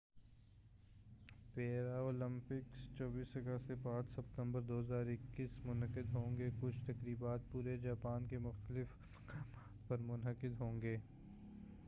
پیرا 1.55 1.97
Olympics 1.99 2.85
24 2.99 3.35
اگست 3.37 3.67
سے 3.67 3.75
5 3.83 4.07
ستمبر 4.15 4.61
2021 4.69 5.19
ء 5.39 5.65
منعقد 5.65 6.13
ہوںگے 6.13 6.49
کچھ 6.59 6.79
تقریبات 6.87 7.51
پورے 7.51 7.75
جاپان 7.77 8.25
کے 8.27 8.37
مختلف 8.39 8.95
مقامات 9.11 9.87
پر 9.89 9.99
منعقد 10.07 10.59
ہوںگے 10.61 10.97